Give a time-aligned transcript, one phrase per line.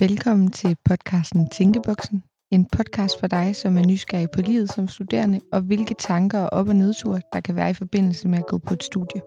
[0.00, 2.24] Velkommen til podcasten Tænkeboksen.
[2.50, 6.52] En podcast for dig, som er nysgerrig på livet som studerende, og hvilke tanker og
[6.52, 9.22] op- og nedture, der kan være i forbindelse med at gå på et studie.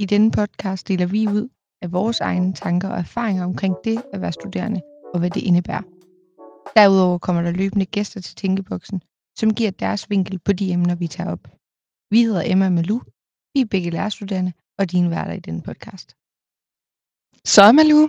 [0.00, 1.48] I denne podcast deler vi ud
[1.82, 4.80] af vores egne tanker og erfaringer omkring det at være studerende,
[5.14, 5.82] og hvad det indebærer.
[6.76, 9.02] Derudover kommer der løbende gæster til Tænkeboksen,
[9.38, 11.48] som giver deres vinkel på de emner, vi tager op.
[12.10, 13.00] Vi hedder Emma Malou,
[13.54, 16.16] vi er begge lærerstuderende, og dine værter i denne podcast.
[17.46, 18.08] Så Malu,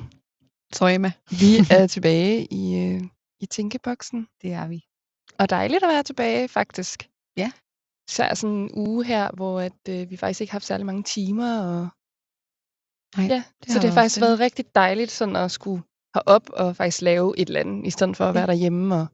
[0.74, 3.02] Så Emma, vi er tilbage i, øh,
[3.40, 4.80] i tænkeboksen, det er vi.
[5.40, 7.10] og dejligt at være tilbage faktisk.
[7.38, 7.52] Ja.
[8.10, 10.86] Så er sådan en uge her, hvor at, øh, vi faktisk ikke har haft særlig
[10.86, 11.88] mange timer, og
[13.18, 14.28] Nej, ja, det så det har faktisk stille.
[14.28, 15.84] været rigtig dejligt sådan at skulle
[16.36, 19.06] op og faktisk lave et eller andet, i stedet for at være derhjemme og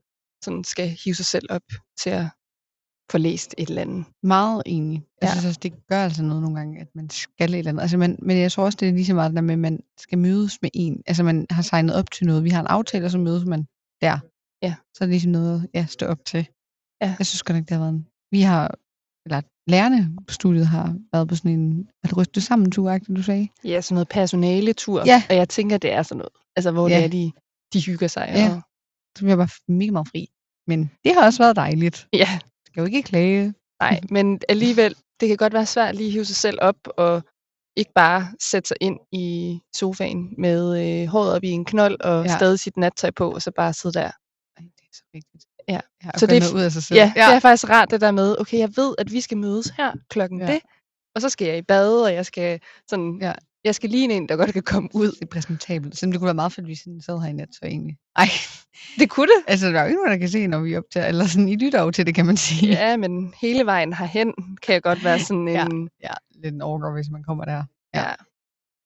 [0.44, 1.62] sådan skal hive sig selv op
[2.02, 2.26] til at
[3.12, 4.06] få læst et eller andet.
[4.24, 5.04] Meget enig.
[5.22, 5.32] Jeg Ja.
[5.32, 7.82] synes også, det gør altså noget nogle gange, at man skal et eller andet.
[7.82, 9.80] Altså, man, men jeg tror også, det er lige så meget der med, at man
[9.98, 11.04] skal mødes med en.
[11.08, 12.44] Altså, man har signet op til noget.
[12.44, 13.68] Vi har en aftale, og så mødes man
[14.02, 14.20] der.
[14.62, 14.76] Ja.
[14.94, 16.48] Så er det ligesom noget, ja, stå op til.
[17.02, 17.16] Ja.
[17.20, 18.06] Jeg synes godt nok, det har været en...
[18.32, 18.76] Vi har,
[19.26, 23.48] eller lærerne på studiet har været på sådan en, at ryste sammen tur, du sagde.
[23.64, 25.24] Ja, sådan noget personaletur, Ja.
[25.30, 26.34] og jeg tænker, det er sådan noget.
[26.56, 26.98] Altså, hvor Ja.
[26.98, 27.32] det er, de,
[27.74, 28.32] de hygger sig.
[28.36, 28.56] Ja.
[28.56, 28.62] Og,
[29.18, 30.28] Så bliver jeg bare mega meget fri.
[30.68, 32.08] Men det har også været dejligt.
[32.14, 32.40] ja,
[32.72, 33.54] Skal jo ikke klage.
[33.82, 37.22] Nej, men alligevel, det kan godt være svært lige at hive sig selv op og
[37.76, 40.62] ikke bare sætte sig ind i sofaen med
[41.02, 42.38] øh, håret op i en knold og Ja.
[42.38, 44.12] stadig sit nattøj på, og så bare sidde der.
[44.58, 45.46] Ej, det er så vigtigt.
[45.68, 45.80] Ja.
[46.04, 46.98] ja Så det er ud af sig selv.
[46.98, 49.38] Ja, ja, det er faktisk rart det der med, okay, jeg ved, at vi skal
[49.38, 50.48] mødes her klokken ja.
[50.48, 50.62] det,
[51.16, 52.60] og så skal jeg i bad, og jeg skal
[52.90, 53.34] sådan, Ja.
[53.64, 55.06] Jeg skal ligne en, der godt kan komme ud.
[55.12, 55.98] Det er præsentabelt.
[55.98, 57.98] Så det kunne være meget fedt, hvis vi sad her i nat, så egentlig.
[58.16, 58.28] Ej,
[59.00, 59.44] Det kunne det.
[59.48, 61.08] altså der er jo ikke nogen, der kan se, når vi er optager.
[61.08, 62.72] Eller sådan, I lytter jo til det, kan man sige.
[62.72, 65.66] Ja, men hele vejen herhen kan jeg godt være sådan Ja.
[65.66, 65.90] en...
[66.04, 67.64] ja lidt en overgår, hvis man kommer der.
[67.94, 68.00] Ja.
[68.00, 68.14] Ja.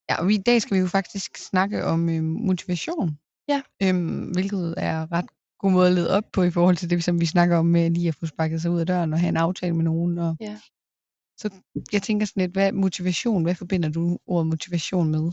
[0.10, 3.18] Ja, og i dag skal vi jo faktisk snakke om øhm, motivation.
[3.48, 3.62] Ja.
[3.84, 5.26] Øhm, hvilket er ret
[5.60, 7.90] god måde at lede op på i forhold til det, som vi snakker om med
[7.90, 10.18] lige at få sparket sig ud af døren og have en aftale med nogen.
[10.18, 10.58] Og Ja.
[11.44, 11.50] Så
[11.92, 15.32] jeg tænker sådan lidt, hvad motivation, hvad forbinder du ordet motivation med?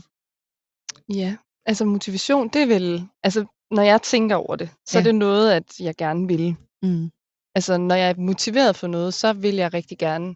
[1.21, 3.07] Ja, altså motivation, det er vel...
[3.23, 4.99] Altså, når jeg tænker over det, så Ja.
[4.99, 6.55] er det noget, at jeg gerne vil.
[6.83, 7.11] Mm.
[7.55, 10.27] Altså, når jeg er motiveret for noget, så vil jeg rigtig gerne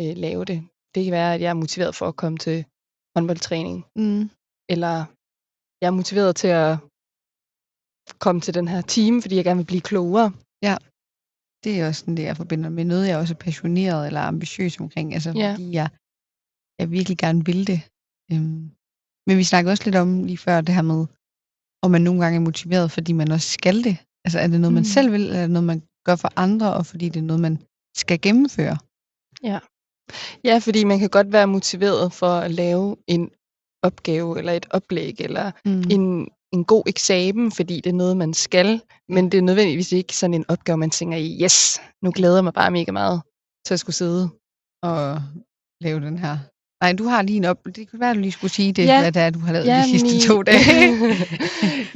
[0.00, 0.58] øh, lave det.
[0.94, 2.64] Det kan være, at jeg er motiveret for at komme til
[3.16, 4.30] håndboldtræning, Mm.
[4.74, 4.94] eller
[5.80, 6.78] jeg er motiveret til at
[8.24, 10.32] komme til den her time, fordi jeg gerne vil blive klogere.
[11.64, 14.80] Det er også sådan det, jeg forbinder med noget, jeg også er passioneret eller ambitiøs
[14.80, 15.14] omkring.
[15.14, 15.52] Altså, Ja.
[15.52, 15.88] fordi jeg,
[16.78, 17.80] jeg virkelig gerne vil det.
[18.32, 18.70] Øhm,
[19.26, 21.06] men vi snakkede også lidt om lige før det her med,
[21.82, 23.96] om man nogle gange er motiveret, fordi man også skal det.
[24.24, 24.84] Altså er det noget, man Mm.
[24.96, 27.40] selv vil, eller er det noget, man gør for andre, og fordi det er noget,
[27.40, 27.56] man
[27.96, 28.78] skal gennemføre?
[30.44, 33.30] Ja, fordi man kan godt være motiveret for at lave en
[33.82, 35.82] opgave, eller et oplæg, eller Mm.
[35.90, 38.82] en, en god eksamen, fordi det er noget, man skal.
[39.08, 42.44] Men det er nødvendigvis ikke sådan en opgave, man tænker i, yes, nu glæder jeg
[42.44, 43.22] mig bare mega meget
[43.66, 44.30] til at skulle sidde.
[44.82, 45.22] Og
[45.80, 46.38] lave den her.
[46.84, 47.64] Nej, du har lige en op...
[47.76, 49.00] Det kunne være, at du lige skulle sige det, Ja.
[49.00, 50.98] hvad det er, du har lavet Ja, de sidste min- to dage.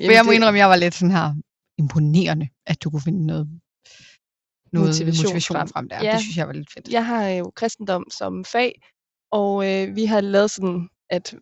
[0.07, 1.35] For jeg må indrømme, at jeg var lidt sådan her
[1.79, 3.47] imponerende, at du kunne finde noget,
[4.73, 5.69] noget Motivation motivation, motivation frem.
[5.69, 6.05] frem der.
[6.05, 6.13] Ja.
[6.13, 6.89] Det synes jeg var lidt fedt.
[6.89, 8.81] Jeg har jo kristendom som fag,
[9.33, 11.35] og øh, vi har lavet sådan, at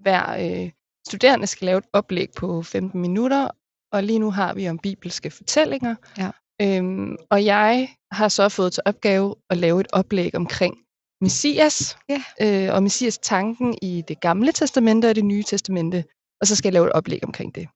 [0.00, 0.70] hver øh,
[1.06, 3.48] studerende skal lave et oplæg på 15 minutter,
[3.92, 5.94] og lige nu har vi om bibelske fortællinger.
[6.18, 6.30] Ja.
[6.62, 10.78] Øhm, og jeg har så fået til opgave at lave et oplæg omkring
[11.20, 12.22] Messias, Ja.
[12.40, 16.04] øh, og Messias tanken i det gamle testamente og det nye testamente,
[16.40, 17.68] og så skal jeg lave et oplæg omkring det.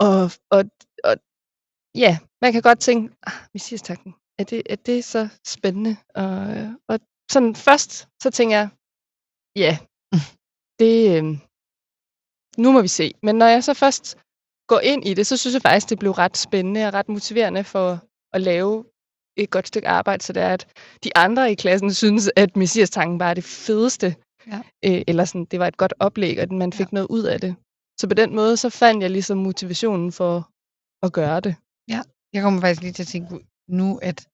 [0.00, 0.64] Og, og,
[1.04, 1.16] og
[1.94, 5.96] ja, man kan godt tænke, ah, Messias tanken, er det, er det så spændende?
[6.14, 6.36] Og,
[6.88, 8.68] og sådan først, så tænker jeg,
[9.56, 9.78] ja,
[10.80, 11.38] det, øh,
[12.58, 13.12] nu må vi se.
[13.22, 14.16] Men når jeg så først
[14.68, 17.64] går ind i det, så synes jeg faktisk, det blev ret spændende og ret motiverende
[17.64, 18.00] for
[18.32, 18.84] at lave
[19.36, 20.66] et godt stykke arbejde, så det er, at
[21.04, 24.16] de andre i klassen synes, at Messias tanken bare er det fedeste.
[24.52, 24.60] Ja.
[24.84, 26.90] Øh, eller sådan, det var et godt oplæg, og at man fik ja.
[26.92, 27.54] noget ud af det.
[28.00, 30.50] Så på den måde, så fandt jeg ligesom motivationen for
[31.06, 31.54] at gøre det.
[32.32, 34.26] Jeg kommer faktisk lige til at tænke nu, at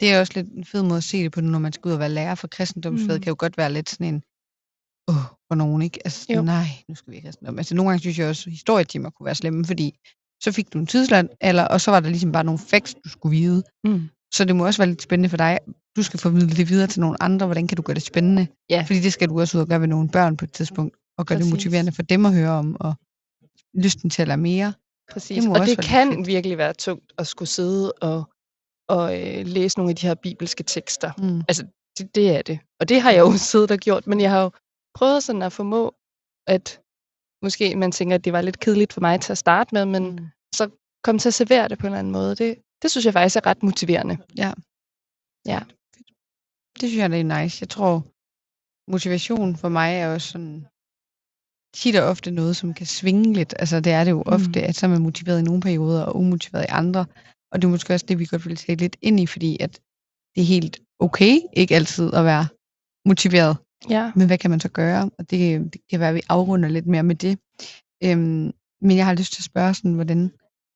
[0.00, 1.92] det er også lidt en fed måde at se det på, når man skal ud
[1.92, 3.22] og være lærer for kristendomsfaget, Mm.
[3.22, 4.22] kan jo godt være lidt sådan en,
[5.08, 5.98] åh, oh, for nogen, ikke?
[6.04, 6.42] Altså, Jo.
[6.42, 7.58] nej, nu skal vi ikke kristendom.
[7.58, 9.98] Altså, nogle gange synes jeg også, at historietimer kunne være slemme, fordi
[10.42, 13.08] så fik du en tidsland, eller, og så var der ligesom bare nogle facts, du
[13.08, 13.62] skulle vide.
[13.84, 14.08] Mm.
[14.34, 15.58] Så det må også være lidt spændende for dig.
[15.96, 17.46] Du skal formidle det videre til nogle andre.
[17.46, 18.46] Hvordan kan du gøre det spændende?
[18.70, 18.84] Ja.
[18.86, 21.26] Fordi det skal du også ud og gøre ved nogle børn på et tidspunkt, og
[21.26, 22.94] gøre det motiverende for dem at høre om, og
[23.74, 24.72] lysten til at lære mere.
[25.12, 25.44] Præcis.
[25.44, 26.26] Det og det kan fedt.
[26.26, 28.24] virkelig være tungt at skulle sidde og,
[28.88, 31.12] og øh, læse nogle af de her bibelske tekster.
[31.18, 31.42] Mm.
[31.48, 31.66] Altså,
[31.98, 32.58] det, det er det.
[32.80, 34.50] Og det har jeg jo siddet og gjort, men jeg har jo
[34.94, 35.94] prøvet sådan at formå
[36.46, 36.80] at
[37.42, 40.10] måske man tænker, at det var lidt kedeligt for mig til at starte med, men
[40.10, 40.26] mm.
[40.54, 40.70] så
[41.04, 42.36] komme til at servere det på en eller anden måde.
[42.36, 44.16] Det, det synes jeg faktisk er ret motiverende.
[44.36, 44.52] Ja.
[45.46, 45.60] Ja.
[46.80, 47.62] Det synes jeg, det er nice.
[47.62, 47.92] Jeg tror,
[48.90, 50.66] motivation for mig er også sådan
[51.74, 53.54] tit og ofte noget, som kan svinge lidt.
[53.58, 54.66] Altså det er det jo ofte, mm.
[54.68, 57.06] at så er man motiveret i nogle perioder og umotiveret i andre.
[57.50, 59.72] Og det er måske også det, vi godt vil tage lidt ind i, fordi at
[60.34, 62.46] det er helt okay ikke altid at være
[63.08, 63.56] motiveret.
[63.90, 64.12] Ja.
[64.16, 65.10] Men hvad kan man så gøre?
[65.18, 67.38] Og det, det kan være, at vi afrunder lidt mere med det.
[68.04, 70.32] Øhm, men jeg har lyst til at spørge sådan, hvordan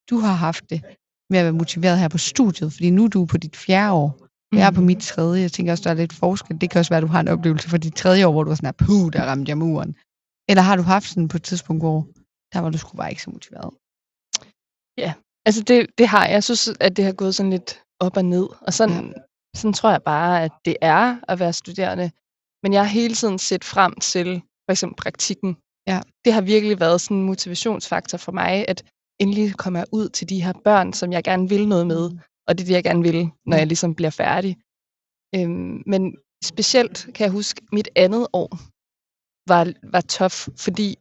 [0.09, 0.81] du har haft det
[1.29, 4.29] med at være motiveret her på studiet, fordi nu er du på dit fjerde år.
[4.55, 5.41] Jeg er på mit tredje.
[5.41, 6.61] Jeg tænker også, der er lidt forskel.
[6.61, 8.49] Det kan også være, at du har en oplevelse for dit tredje år, hvor du
[8.49, 9.95] var sådan, puh, der ramte jeg muren.
[10.49, 12.07] Eller har du haft sådan på et tidspunkt, hvor
[12.53, 13.73] der var du sgu bare ikke så motiveret?
[14.97, 15.13] Ja,
[15.45, 16.33] altså det, det har jeg.
[16.33, 18.47] Jeg synes, at det har gået sådan lidt op og ned.
[18.67, 19.21] Og sådan, ja.
[19.55, 22.11] sådan tror jeg bare, at det er at være studerende.
[22.63, 25.57] Men jeg har hele tiden set frem til for eksempel praktikken.
[25.87, 26.01] Ja.
[26.25, 28.83] Det har virkelig været sådan en motivationsfaktor for mig, at
[29.21, 32.09] endelig kommer jeg ud til de her børn, som jeg gerne vil noget med.
[32.09, 32.19] Mm.
[32.47, 34.57] Og det er det, jeg gerne vil, når jeg ligesom bliver færdig.
[35.35, 38.49] Øhm, men specielt kan jeg huske, mit andet år
[39.51, 40.95] var, var tof, fordi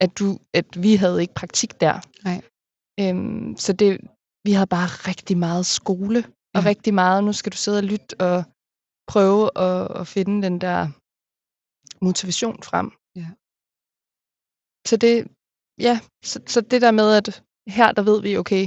[0.00, 1.96] at, du, at vi havde ikke praktik der.
[2.24, 2.40] Nej.
[3.00, 4.00] Øhm, så det,
[4.44, 6.24] vi havde bare rigtig meget skole,
[6.54, 8.44] og rigtig meget, nu skal du sidde og lytte og
[9.12, 10.80] prøve at, at finde den der
[12.06, 12.88] motivation frem.
[13.20, 13.28] Ja.
[14.88, 15.14] Så det,
[15.86, 15.94] ja,
[16.30, 17.26] så, så det der med, at
[17.76, 18.64] her der ved vi, okay,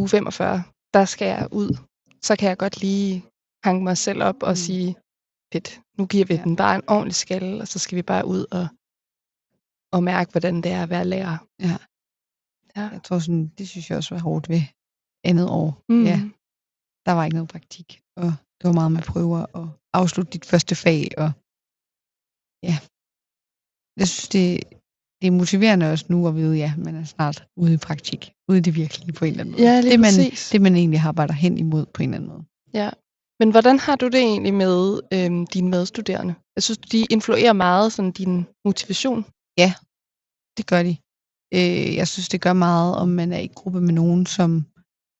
[0.00, 0.64] uge 45,
[0.94, 1.70] der skal jeg ud.
[2.26, 3.24] Så kan jeg godt lige
[3.66, 4.62] hanke mig selv op og mm.
[4.66, 4.88] sige,
[5.52, 5.68] fedt,
[5.98, 6.42] nu giver vi ja.
[6.42, 8.66] den bare en ordentlig skalle, og så skal vi bare ud og,
[9.94, 11.36] og mærke, hvordan det er at være lærer.
[11.66, 11.76] Ja.
[12.76, 12.84] ja.
[12.94, 14.62] Jeg tror sådan, det synes jeg også var hårdt ved
[15.30, 15.68] andet år.
[15.88, 16.04] Mm.
[16.10, 16.18] Ja.
[17.06, 17.88] Der var ikke noget praktik,
[18.22, 21.30] og det var meget med prøver og afslutte dit første fag, og
[22.68, 22.76] ja.
[24.00, 24.62] Jeg synes, det,
[25.20, 28.58] det er motiverende også nu at vide, ja, man er snart ude i praktik, ude
[28.58, 29.62] i det virkelige på en eller anden måde.
[29.62, 30.50] Ja, det, man, præcis.
[30.50, 32.44] det man egentlig arbejder hen imod på en eller anden måde.
[32.74, 32.90] Ja,
[33.40, 36.34] men hvordan har du det egentlig med øhm, dine medstuderende?
[36.56, 39.24] Jeg synes, de influerer meget sådan din motivation.
[39.58, 39.74] Ja,
[40.56, 40.96] det gør de.
[41.54, 44.66] Øh, jeg synes, det gør meget, om man er i gruppe med nogen, som,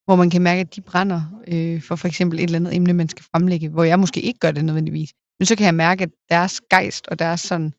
[0.06, 2.92] hvor man kan mærke, at de brænder øh, for for eksempel et eller andet emne,
[2.92, 5.12] man skal fremlægge, hvor jeg måske ikke gør det nødvendigvis.
[5.38, 7.72] Men så kan jeg mærke, at deres gejst og deres sådan,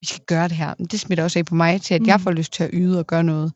[0.00, 2.06] vi skal gøre det her, det smitter også af på mig til, at mm.
[2.06, 3.52] jeg får lyst til at yde og gøre noget.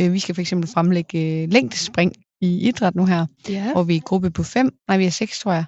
[0.00, 3.72] Øh, vi skal for eksempel fremlægge øh, længdespring i idræt nu her, ja.
[3.72, 5.64] hvor vi er i gruppe på fem, nej vi er seks tror jeg,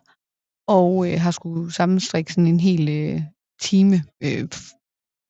[0.69, 3.23] og øh, har skulle sammenstrikke sådan en hel øh,
[3.61, 4.49] time, øh,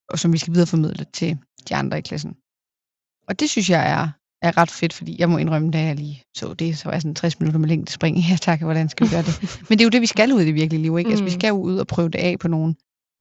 [0.09, 1.39] og som vi skal videreformidle til
[1.69, 2.37] de andre i klassen.
[3.29, 4.09] Og det synes jeg er,
[4.43, 7.03] er ret fedt, fordi jeg må indrømme, da jeg lige så det, så var jeg
[7.03, 8.17] sådan 60 minutter med længde spring.
[8.31, 9.61] Ja tak, hvordan skal vi gøre det?
[9.69, 11.09] Men det er jo det, vi skal ud i det virkelige liv, ikke?
[11.09, 11.13] Mm.
[11.13, 12.75] Altså vi skal jo ud og prøve det af på nogle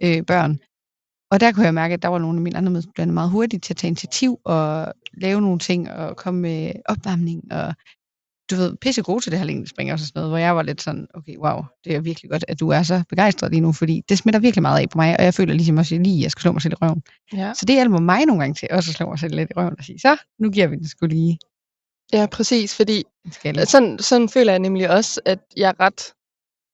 [0.04, 0.60] øh, børn.
[1.31, 3.63] Og der kunne jeg mærke, at der var nogle af mine andre medstuderende meget hurtigt
[3.63, 7.74] til at tage initiativ og lave nogle ting og komme med opvarmning og
[8.50, 10.81] du ved, pisse gode til det her længdespring og sådan noget, hvor jeg var lidt
[10.81, 14.01] sådan, okay, wow, det er virkelig godt, at du er så begejstret lige nu, fordi
[14.10, 16.31] det smitter virkelig meget af på mig, og jeg føler ligesom også lige, at jeg
[16.31, 17.04] skal slå mig selv i røven.
[17.34, 17.54] Ja.
[17.54, 19.75] Så det hjælper mig nogle gange til også at slå mig selv lidt i røven
[19.78, 21.38] og sige, så, nu giver vi det sgu lige.
[22.13, 23.04] Ja, præcis, fordi
[23.66, 26.13] sådan, sådan føler jeg nemlig også, at jeg ret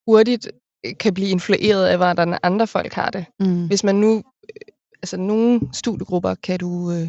[0.08, 0.48] hurtigt
[0.86, 3.26] øh, kan blive influeret af, hvordan andre folk har det.
[3.40, 3.68] Mm.
[3.68, 4.22] Hvis man nu, øh,
[5.02, 7.08] altså nogle studiegrupper kan du øh,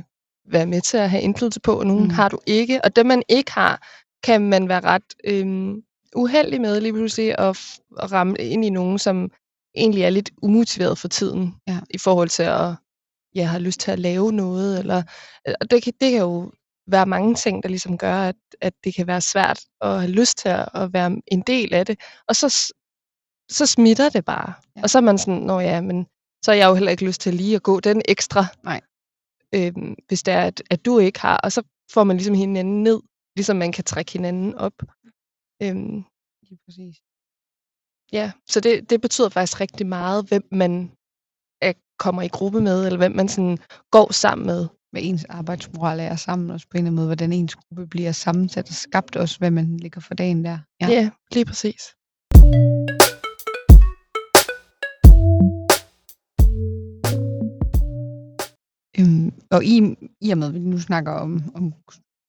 [0.51, 2.11] være med til at have indflydelse på, og nogle mm.
[2.11, 3.87] har du ikke, og dem man ikke har,
[4.23, 5.75] kan man være ret øh,
[6.17, 9.31] uheldig med lige pludselig at, at ramme ind i nogen, som
[9.75, 11.81] egentlig er lidt umotiveret for tiden Ja.
[11.91, 12.75] i forhold til at
[13.35, 14.79] ja, have lyst til at lave noget.
[14.79, 15.03] Eller,
[15.61, 16.53] og det, kan, det kan jo
[16.87, 20.39] være mange ting, der ligesom gør, at, at det kan være svært at have lyst
[20.39, 22.01] til at, at være en del af det.
[22.29, 22.75] Og så,
[23.51, 24.53] så smitter det bare.
[24.77, 24.83] Ja.
[24.83, 26.07] Og så er man sådan, nå ja, men
[26.45, 28.81] så har jeg jo heller ikke lyst til lige at gå den ekstra, Nej.
[29.55, 31.37] øhm, hvis det er, at, at du ikke har.
[31.37, 33.01] Og så får man ligesom hinanden ned,
[33.37, 34.73] ligesom man kan trække hinanden op.
[35.63, 36.05] Øhm,
[36.49, 36.97] Lige præcis.
[38.13, 40.93] ja, så det, det betyder faktisk rigtig meget, hvem man
[41.61, 43.59] er, kommer i gruppe med, eller hvem man sådan
[43.91, 44.69] går sammen med.
[44.91, 48.13] Hvad ens arbejdsmoral er sammen, også på en eller anden måde, hvordan ens gruppe bliver
[48.13, 50.59] sammensat og skabt også, hvad man ligger for dagen der.
[50.81, 51.83] Ja, ja lige præcis.
[58.99, 59.77] Øhm, og i,
[60.21, 61.75] i og med, at vi nu snakker om, om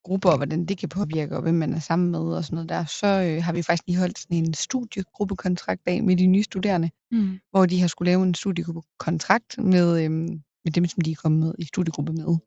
[0.08, 2.70] grupper, og hvordan det kan påvirke, og hvem man er sammen med og sådan noget
[2.70, 6.44] der, så øh, har vi faktisk lige holdt sådan en studiegruppekontrakt af med de nye
[6.44, 7.40] studerende, Mm.
[7.52, 11.40] hvor de har skulle lave en studiegruppekontrakt med, øhm, med dem, som de er kommet
[11.40, 12.38] med i studiegruppe med.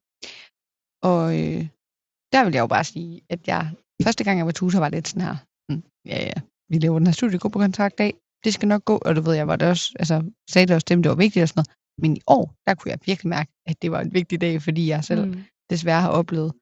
[1.03, 1.63] Og øh,
[2.33, 3.71] der vil jeg jo bare sige, at jeg
[4.03, 5.37] første gang jeg var tutor, var lidt sådan her,
[5.69, 6.33] hm, ja ja,
[6.69, 8.15] vi laver den her studiegruppekontrakt af,
[8.45, 10.87] det skal nok gå, og du ved, jeg var det også, altså, sagde det også
[10.89, 11.77] dem, det var vigtigt og sådan noget.
[12.03, 14.89] Men i år, der kunne jeg virkelig mærke, at det var en vigtig dag, fordi
[14.89, 15.43] jeg selv mm.
[15.71, 16.53] desværre har oplevet,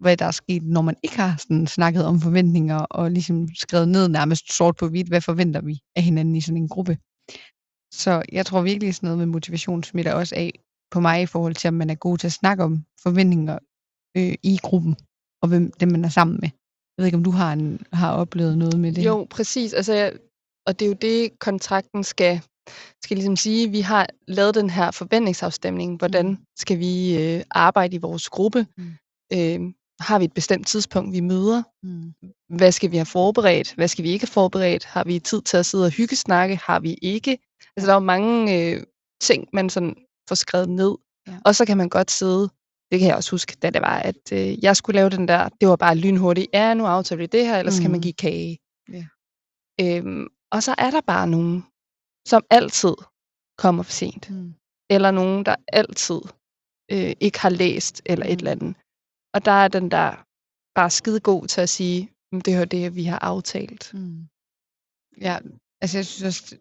[0.00, 3.88] hvad der er sket, når man ikke har sådan snakket om forventninger, og ligesom skrevet
[3.88, 6.98] ned nærmest sort på hvidt, hvad forventer vi af hinanden i sådan en gruppe.
[7.92, 10.60] Så jeg tror virkelig, sådan noget med motivation smitter også af
[10.90, 13.58] på mig i forhold til, om man er god til at snakke om forventninger
[14.16, 14.96] øh, i gruppen,
[15.42, 16.50] og hvem dem man er sammen med.
[16.96, 19.04] Jeg ved ikke, om du har, en, har oplevet noget med det?
[19.04, 19.72] Jo, præcis.
[19.72, 20.12] Altså, jeg,
[20.66, 22.40] og det er jo det, kontrakten skal,
[23.04, 23.70] skal ligesom sige.
[23.70, 25.98] Vi har lavet den her forventningsafstemning.
[25.98, 26.38] Hvordan mm.
[26.58, 28.66] skal vi øh, arbejde i vores gruppe?
[28.76, 28.92] Mm.
[29.32, 29.60] Øh,
[30.00, 31.62] har vi et bestemt tidspunkt, vi møder?
[31.82, 32.14] Mm.
[32.56, 33.74] Hvad skal vi have forberedt?
[33.74, 34.84] Hvad skal vi ikke have forberedt?
[34.84, 36.60] Har vi tid til at sidde og hyggesnakke?
[36.64, 37.38] Har vi ikke?
[37.76, 38.82] Altså, der er jo mange øh,
[39.20, 39.96] ting, man sådan
[40.28, 40.96] får skrevet ned.
[41.28, 41.38] Ja.
[41.44, 42.50] Og så kan man godt sidde
[42.90, 45.48] det kan jeg også huske, da det var, at øh, jeg skulle lave den der,
[45.60, 47.82] det var bare lynhurtigt, ja, nu aftaler vi det her, ellers mm.
[47.82, 48.58] kan man give kage.
[48.92, 49.04] Ja.
[49.80, 51.64] Øhm, og så er der bare nogen,
[52.28, 52.94] som altid
[53.58, 54.30] kommer for sent.
[54.30, 54.54] Mm.
[54.90, 56.20] Eller nogen, der altid
[56.92, 58.32] øh, ikke har læst, eller mm.
[58.32, 58.76] et eller andet.
[59.36, 60.08] Og der er den der
[60.78, 62.10] bare skide god til at sige,
[62.44, 63.94] det er det, vi har aftalt.
[63.94, 64.28] Mm.
[65.20, 65.38] Ja,
[65.80, 66.56] altså jeg synes også,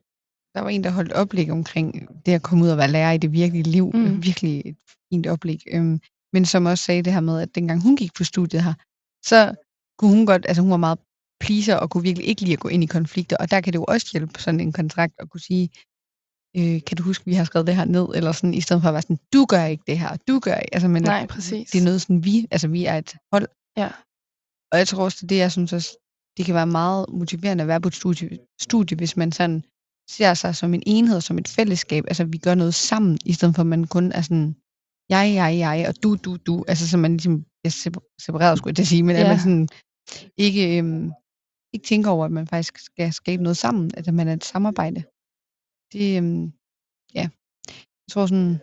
[0.53, 1.89] der var en, der holdt oplæg omkring
[2.25, 3.91] det at komme ud og være lærer i det virkelige liv.
[3.94, 4.24] Mm.
[4.24, 4.77] Virkelig et
[5.10, 5.60] fint oplæg.
[5.74, 6.00] Øhm,
[6.34, 8.74] men som også sagde det her med, at dengang hun gik på studiet her,
[9.25, 9.55] så
[9.98, 11.00] kunne hun godt, altså hun var meget
[11.39, 13.79] pleaser og kunne virkelig ikke lide at gå ind i konflikter, og der kan det
[13.79, 15.70] jo også hjælpe sådan en kontrakt at kunne sige,
[16.57, 18.89] øh, kan du huske, vi har skrevet det her ned, eller sådan, i stedet for
[18.89, 21.71] at være sådan, du gør ikke det her, du gør ikke, altså, men Nej, præcis.
[21.71, 23.47] det er noget sådan, vi, altså vi er et hold.
[23.77, 23.89] Ja.
[24.71, 25.97] Og jeg tror også, det er jeg synes også,
[26.38, 29.63] det kan være meget motiverende at være på et studie, studie, hvis man sådan
[30.09, 33.55] ser sig som en enhed, som et fællesskab, altså vi gør noget sammen, i stedet
[33.55, 34.55] for at man kun er sådan,
[35.09, 37.69] jeg, jeg, jeg, og du, du, du, altså så man ligesom er
[38.21, 39.21] separeret, skulle jeg til sige, men ja.
[39.21, 39.67] at man sådan
[40.38, 41.12] ikke, øhm,
[41.74, 45.03] ikke tænker over, at man faktisk skal skabe noget sammen, at man er et samarbejde.
[45.94, 46.54] Det, øhm,
[47.15, 47.30] ja,
[48.06, 48.60] jeg tror sådan,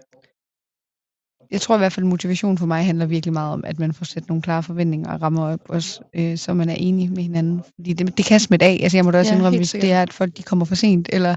[1.51, 4.05] jeg tror i hvert fald, motivation for mig handler virkelig meget om, at man får
[4.05, 7.63] sat nogle klare forventninger og rammer op også, øh, så man er enig med hinanden.
[7.75, 8.81] Fordi det, det kan smitte af.
[8.83, 9.87] Altså jeg må da også ja, indrømme, hvis sikkert.
[9.87, 11.37] det er, at folk de kommer for sent, eller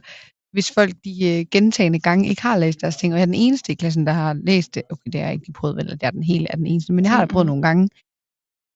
[0.52, 3.36] hvis folk de øh, gentagende gange ikke har læst deres ting, og jeg er den
[3.36, 6.04] eneste i klassen, der har læst det, okay, det er ikke de prøvet, eller det
[6.04, 7.90] er den hele er den eneste, men jeg har da prøvet nogle gange,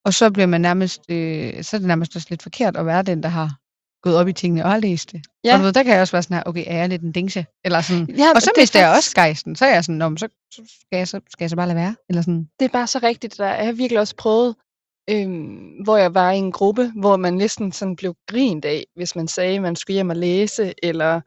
[0.06, 3.04] og så bliver man nærmest, øh, så er det nærmest også lidt forkert at være
[3.04, 3.60] den, der har
[4.02, 5.22] gået op i tingene og har læst det.
[5.44, 5.56] Ja.
[5.56, 7.46] Og ved, der kan jeg også være sådan her, okay, er jeg lidt en dingse?
[7.66, 8.16] Eller sådan.
[8.18, 9.56] Ja, og så mister jeg også gejsten.
[9.56, 11.96] Så er jeg sådan, så, så, skal jeg, så skal jeg så bare lade være.
[12.10, 12.50] Eller sådan.
[12.60, 13.38] Det er bare så rigtigt.
[13.38, 14.56] Der jeg har virkelig også prøvet,
[15.10, 19.16] øhm, hvor jeg var i en gruppe, hvor man næsten sådan blev grint af, hvis
[19.16, 21.22] man sagde, at man skulle hjem og læse, eller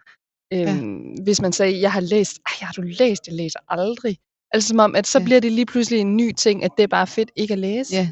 [0.52, 1.22] øhm, ja.
[1.22, 3.26] hvis man sagde, jeg har læst, ej, har du læst?
[3.26, 4.18] Jeg læser aldrig.
[4.52, 5.24] Altså som om, at så ja.
[5.24, 7.94] bliver det lige pludselig en ny ting, at det er bare fedt ikke at læse.
[7.94, 8.08] Ja.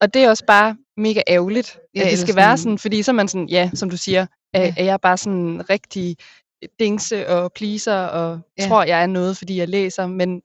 [0.00, 2.36] Og det er også bare mega ærgerligt, ja, at det skal sådan...
[2.36, 4.74] være sådan, fordi så er man sådan, ja, som du siger, er, ja.
[4.76, 6.16] er jeg bare sådan rigtig
[6.80, 8.68] dingse og pleaser, og ja.
[8.68, 10.42] tror, jeg er noget, fordi jeg læser, men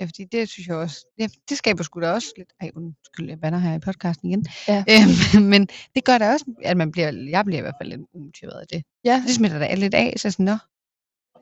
[0.00, 3.28] Ja, fordi det synes jeg også, det, det skaber sgu da også lidt, ej undskyld,
[3.28, 4.84] jeg banner her i podcasten igen, ja.
[4.90, 8.00] øhm, men det gør da også, at man bliver, jeg bliver i hvert fald lidt
[8.14, 8.82] umotiveret af det.
[9.04, 9.22] Ja.
[9.26, 10.56] Det smitter da lidt af, så sådan, nå,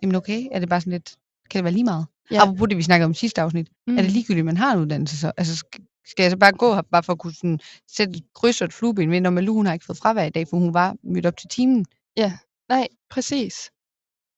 [0.02, 1.16] jamen okay, er det bare sådan lidt,
[1.50, 2.06] kan det være lige meget?
[2.30, 2.42] Ja.
[2.42, 3.98] Apropos det, vi snakkede om sidste afsnit, mm.
[3.98, 5.32] er det ligegyldigt, at man har en uddannelse så?
[5.36, 5.64] Altså,
[6.10, 7.60] skal jeg så bare gå her, bare for at kunne sådan,
[7.96, 10.30] sætte et kryds og et flueben ved, når Malou hun har ikke fået fravær i
[10.30, 11.86] dag, for hun var mødt op til timen.
[12.16, 12.32] Ja,
[12.68, 13.54] nej, præcis.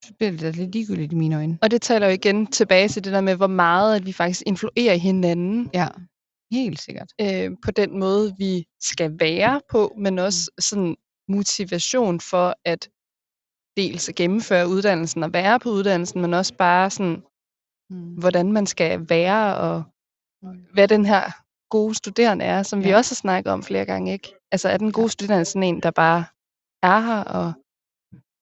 [0.04, 1.58] Så bliver det da lidt ligegyldigt i mine øjne.
[1.62, 4.42] Og det taler jo igen tilbage til det der med, hvor meget at vi faktisk
[4.46, 5.70] influerer hinanden.
[5.74, 5.88] Ja,
[6.52, 7.12] helt sikkert.
[7.20, 10.60] Øh, på den måde, vi skal være på, men også mm.
[10.60, 10.96] sådan
[11.28, 12.88] motivation for at
[13.76, 17.22] dels at gennemføre uddannelsen og være på uddannelsen, men også bare sådan,
[17.90, 18.14] mm.
[18.14, 19.82] hvordan man skal være og
[20.42, 20.48] mm.
[20.72, 21.32] hvad den her
[21.70, 22.86] gode studerende er, som ja.
[22.86, 24.34] vi også har snakket om flere gange, ikke?
[24.52, 26.24] Altså er den gode studerende sådan en, der bare
[26.82, 27.52] er her, og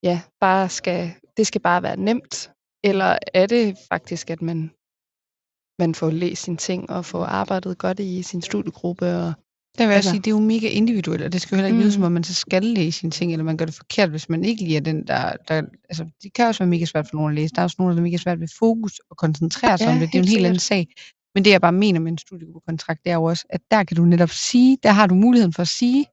[0.02, 2.50] ja, bare skal, det skal bare være nemt,
[2.84, 4.70] eller er det faktisk, at man,
[5.78, 9.32] man får læst sine ting, og får arbejdet godt i sin studiegruppe, og
[9.78, 11.68] der vil jeg altså, sige, det er jo mega individuelt, og det skal jo heller
[11.68, 11.92] ikke lyde mm.
[11.92, 14.44] som om, man så skal læse sine ting, eller man gør det forkert, hvis man
[14.44, 15.62] ikke lige er den, der, der...
[15.88, 17.54] Altså, det kan også være mega svært for nogen at læse.
[17.54, 19.98] Der er også nogen, der er mega svært ved fokus og koncentrere sig ja, om
[19.98, 20.08] det.
[20.08, 20.86] Det er jo en helt anden sag.
[21.38, 23.96] Men det, jeg bare mener med en studiegruppekontrakt, det er jo også, at der kan
[23.96, 26.06] du netop sige, der har du muligheden for at sige,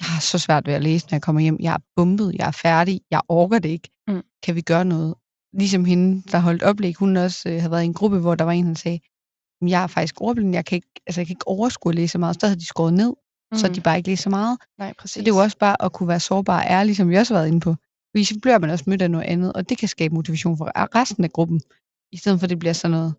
[0.00, 1.56] jeg har så svært ved at læse, når jeg kommer hjem.
[1.60, 3.88] Jeg er bumpet, jeg er færdig, jeg orker det ikke.
[4.08, 4.22] Mm.
[4.42, 5.14] Kan vi gøre noget?
[5.52, 8.44] Ligesom hende, der holdt oplæg, hun også øh, havde været i en gruppe, hvor der
[8.44, 9.00] var en, der sagde,
[9.62, 12.18] jeg er faktisk ordblind, jeg kan ikke, altså, jeg kan ikke overskue at læse så
[12.18, 12.34] meget.
[12.34, 13.14] Så der havde de skåret ned,
[13.52, 13.58] mm.
[13.58, 14.58] så de bare ikke læser så meget.
[14.78, 15.14] Nej, præcis.
[15.14, 17.34] Så det er jo også bare at kunne være sårbar og ærlig, som vi også
[17.34, 17.74] har været inde på.
[18.10, 20.96] Fordi så bliver man også mødt af noget andet, og det kan skabe motivation for
[20.96, 21.60] resten af gruppen,
[22.12, 23.14] i stedet for at det bliver sådan noget,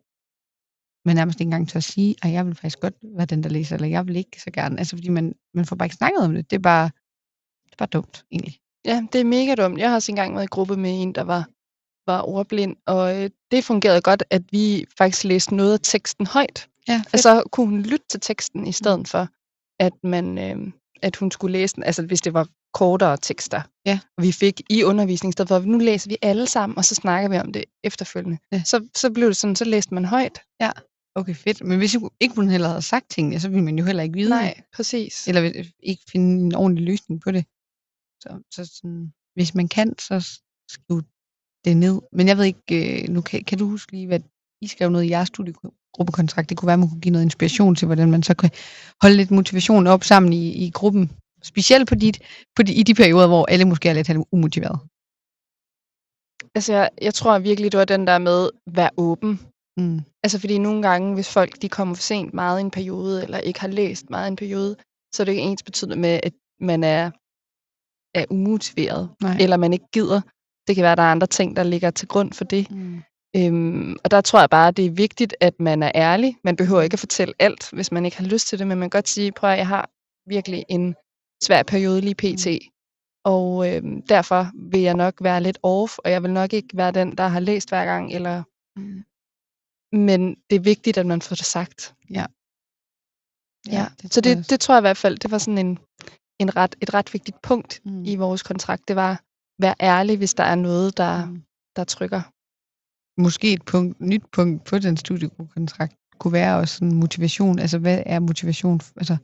[1.07, 3.49] man nærmest ikke engang tør at sige, at jeg vil faktisk godt være den, der
[3.49, 4.79] læser, eller jeg vil ikke så gerne.
[4.79, 6.49] Altså fordi man, man får bare ikke snakket om det.
[6.49, 6.85] Det er bare,
[7.65, 8.59] det er bare dumt, egentlig.
[8.85, 9.79] Ja, det er mega dumt.
[9.79, 11.47] Jeg har også engang været i gruppe med en, der var
[12.07, 16.67] var ordblind, og øh, det fungerede godt, at vi faktisk læste noget af teksten højt.
[16.87, 17.13] Ja, fedt.
[17.13, 19.27] Altså kunne hun lytte til teksten i stedet for,
[19.79, 20.71] at man øh,
[21.01, 23.61] at hun skulle læse den, altså hvis det var kortere tekster.
[23.85, 23.99] Ja.
[24.17, 26.85] Og vi fik i undervisning, i stedet for, at nu læser vi alle sammen, og
[26.85, 28.37] så snakker vi om det efterfølgende.
[28.51, 28.61] Ja.
[28.65, 30.41] Så, så blev det sådan, så læste man højt.
[31.19, 31.63] Okay, fedt.
[31.63, 34.29] Men hvis ikke hun heller havde sagt tingene, så ville man jo heller ikke vide.
[34.29, 35.27] Nej, præcis.
[35.27, 35.41] Eller
[35.83, 37.45] ikke finde en ordentlig løsning på det.
[38.23, 41.01] Så, så sådan, hvis man kan, så skriv
[41.65, 42.01] det ned.
[42.11, 44.19] Men jeg ved ikke, øh, nu kan, kan du huske lige, hvad
[44.61, 46.49] I skrev noget i jeres studiegruppekontrakt.
[46.49, 48.49] Det kunne være, at man kunne give noget inspiration til, hvordan man så kan
[49.01, 51.11] holde lidt motivation op sammen i, i gruppen.
[51.43, 52.21] Specielt på dit,
[52.55, 54.79] på de, i de perioder, hvor alle måske er lidt umotiveret.
[56.55, 59.39] Altså, jeg, jeg tror virkelig, det var den der med, vær åben.
[59.77, 59.99] Mm.
[60.23, 63.37] Altså, fordi nogle gange, hvis folk de kommer for sent meget i en periode, eller
[63.37, 64.75] ikke har læst meget i en periode,
[65.13, 67.11] så er det ikke ens betydende med, at man er,
[68.19, 69.37] er umotiveret, Nej.
[69.39, 70.21] eller man ikke gider.
[70.67, 72.71] Det kan være, at der er andre ting, der ligger til grund for det.
[72.71, 73.01] Mm.
[73.35, 76.37] Øhm, og der tror jeg bare, at det er vigtigt, at man er ærlig.
[76.43, 78.89] Man behøver ikke at fortælle alt, hvis man ikke har lyst til det, men man
[78.89, 79.89] kan godt sige, prøv at jeg har
[80.29, 80.95] virkelig en
[81.43, 82.47] svær periode lige pt.
[83.25, 86.91] Og øhm, derfor vil jeg nok være lidt off, og jeg vil nok ikke være
[86.91, 88.13] den, der har læst hver gang.
[88.13, 88.43] Eller...
[88.75, 89.03] Mm.
[89.91, 91.95] Men det er vigtigt, at man får det sagt.
[92.09, 92.25] Ja.
[93.71, 95.79] Ja, det så det, det tror jeg i hvert fald, det var sådan en,
[96.39, 98.03] en ret, et ret vigtigt punkt Mm.
[98.05, 98.87] i vores kontrakt.
[98.87, 99.21] Det var,
[99.61, 101.43] vær ærlig, hvis der er noget, der, Mm.
[101.75, 102.21] der trykker.
[103.21, 107.59] måske et punkt, nyt punkt på den studiegruppekontrakt kunne være også sådan motivation.
[107.59, 108.81] Altså, hvad er motivation?
[108.95, 109.17] Altså,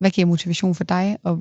[0.00, 1.34] hvad giver motivation for dig, og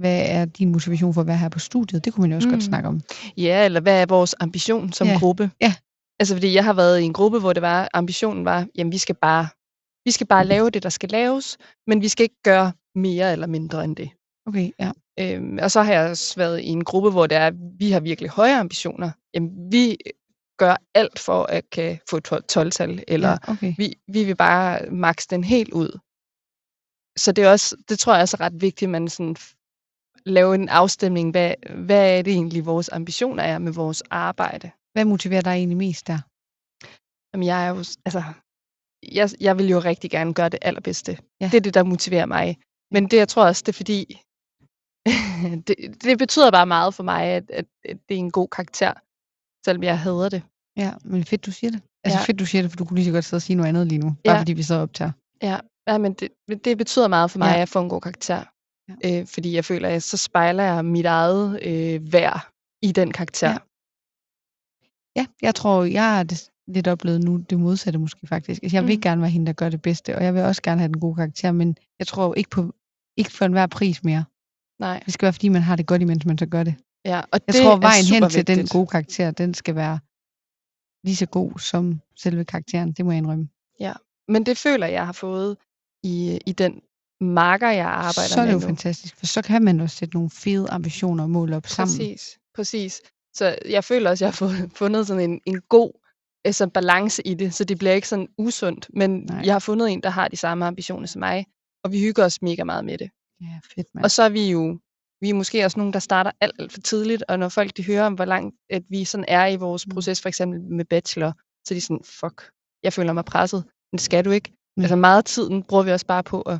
[0.00, 2.04] hvad er din motivation for at være her på studiet?
[2.04, 2.54] Det kunne man jo også mm.
[2.54, 3.00] godt snakke om.
[3.36, 5.50] Ja, eller hvad er vores ambition som Ja, gruppe?
[5.60, 5.74] ja.
[6.22, 8.98] Altså fordi jeg har været i en gruppe, hvor det var, ambitionen var, jamen vi
[8.98, 9.48] skal bare,
[10.04, 13.46] vi skal bare lave det, der skal laves, men vi skal ikke gøre mere eller
[13.46, 14.10] mindre end det.
[14.46, 14.92] Okay, ja.
[15.20, 18.00] Øhm, og så har jeg også været i en gruppe, hvor det er, vi har
[18.00, 19.10] virkelig høje ambitioner.
[19.34, 19.96] Jamen vi
[20.58, 23.74] gør alt for at kan få et 12-tal, eller ja okay.
[23.78, 25.98] vi, vi vil bare max den helt ud.
[27.18, 29.36] Så det er også, det tror jeg også er ret vigtigt, at man sådan
[30.26, 34.70] laver en afstemning, hvad, hvad er det egentlig, vores ambitioner er med vores arbejde.
[34.92, 36.18] Hvad motiverer dig egentlig mest der?
[37.32, 37.76] Jamen, jeg er jo,
[38.06, 38.22] altså,
[39.18, 41.18] jeg, jeg vil jo rigtig gerne gøre det allerbedste.
[41.40, 41.46] Ja.
[41.46, 42.58] Det er det, der motiverer mig.
[42.94, 43.98] Men det, jeg tror også, det er fordi,
[45.66, 48.92] det, det betyder bare meget for mig, at, at, at det er en god karakter,
[49.66, 50.42] selvom jeg hader det.
[50.76, 51.82] Ja, men fedt, du siger det.
[52.04, 52.24] Altså Ja.
[52.24, 53.86] fedt, du siger det, for du kunne lige så godt sidde og sige noget andet
[53.86, 54.08] lige nu.
[54.24, 54.40] Bare Ja.
[54.40, 55.12] fordi vi så optager.
[55.42, 56.28] Ja, ja men det,
[56.64, 57.52] det betyder meget for mig, Ja.
[57.52, 58.44] at jeg får en god karakter.
[59.04, 59.20] Ja.
[59.20, 62.48] Øh, fordi jeg føler, at så spejler jeg mit eget øh, værd
[62.82, 63.50] i den karakter.
[63.50, 63.58] Ja.
[65.16, 68.62] Ja, jeg tror, jeg det lidt oplevet nu det modsatte måske faktisk.
[68.62, 69.00] Altså, jeg vil Mm.
[69.00, 71.14] gerne være hende, der gør det bedste, og jeg vil også gerne have den gode
[71.14, 72.74] karakter, men jeg tror ikke på
[73.16, 74.24] ikke for enhver pris mere.
[74.80, 76.74] Nej, Det skal være, fordi man har det godt, imens man så gør det.
[77.04, 77.18] ja.
[77.20, 79.98] Og Jeg det tror, er vejen hen til den gode karakter, den skal være
[81.06, 82.92] lige så god som selve karakteren.
[82.92, 83.48] Det må jeg indrømme.
[84.28, 85.56] Men det føler jeg har fået
[86.02, 86.80] i, i den
[87.20, 88.66] marker, jeg arbejder så er det med jo nu.
[88.66, 91.96] fantastisk, for så kan man også sætte nogle fede ambitioner og mål op sammen.
[91.98, 93.00] Præcis, præcis.
[93.34, 95.92] Så jeg føler også, at jeg har fundet sådan en, en god
[96.44, 98.90] altså balance i det, så det bliver ikke sådan usundt.
[98.94, 99.42] Men Nej.
[99.44, 101.46] Jeg har fundet en, der har de samme ambitioner som mig,
[101.84, 103.10] og vi hygger os mega meget med det.
[103.40, 104.04] Ja, fedt, mand.
[104.04, 104.78] Og så er vi jo
[105.20, 107.84] vi er måske også nogen, der starter alt, alt for tidligt, og når folk de
[107.84, 109.92] hører om, hvor langt at vi sådan er i vores Mm.
[109.92, 111.32] proces, for eksempel med bachelor,
[111.66, 112.50] så er de sådan, fuck,
[112.82, 113.64] jeg føler mig presset.
[113.92, 114.52] Men det skal du ikke.
[114.76, 114.84] Nej.
[114.84, 116.58] Altså meget af tiden bruger vi også bare på at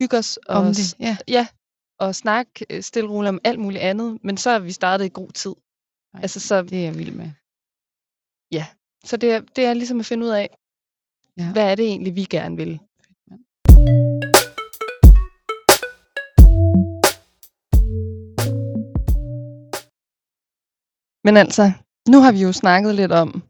[0.00, 1.16] hygge os og Om det, ja.
[1.28, 1.46] Ja,
[1.98, 5.10] og snakke øh, stille roligt om alt muligt andet, men så er vi startet i
[5.14, 5.54] god tid.
[6.14, 7.30] Ej, Altså, så, Det er jeg vild med.
[9.04, 10.56] så det, er, det er ligesom at finde ud af,
[11.38, 11.42] Ja.
[11.44, 11.52] ja.
[11.52, 12.80] hvad er det egentlig, vi gerne vil.
[21.24, 21.72] Men altså,
[22.08, 23.42] nu har vi jo snakket lidt om,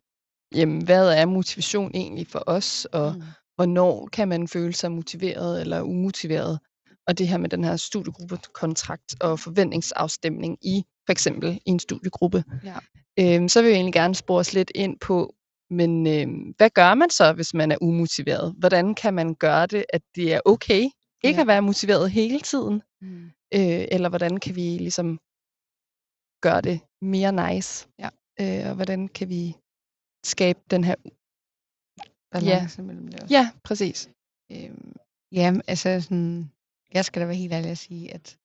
[0.54, 3.22] jamen, hvad er motivation egentlig for os, og Mm.
[3.54, 6.58] hvornår kan man føle sig motiveret eller umotiveret.
[7.06, 12.44] Og det her med den her studiegruppekontrakt og forventningsafstemning i for eksempel i en studiegruppe.
[12.64, 12.76] Ja.
[13.20, 15.34] Øhm, så vil jeg egentlig gerne spore os lidt ind på,
[15.70, 18.54] men øhm, hvad gør man så, hvis man er umotiveret?
[18.58, 20.82] Hvordan kan man gøre det, at det er okay
[21.24, 21.40] ikke Ja.
[21.40, 22.82] at være motiveret hele tiden?
[23.02, 23.24] Mm.
[23.54, 25.20] Øh, eller hvordan kan vi ligesom
[26.42, 27.88] gøre det mere nice?
[27.98, 28.08] Ja.
[28.40, 29.56] Øh, og hvordan kan vi
[30.24, 30.94] skabe den her...
[32.32, 33.34] Balance mellem det også.
[33.34, 34.10] Ja, præcis.
[34.52, 34.92] Øhm,
[35.32, 36.50] ja, altså sådan,
[36.94, 38.38] jeg skal da være helt ærlig at sige, at